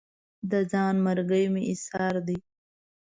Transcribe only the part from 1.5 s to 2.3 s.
مې ایسار